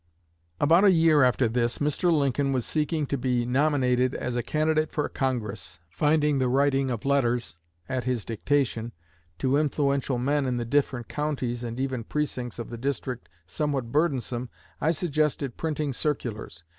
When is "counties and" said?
11.07-11.79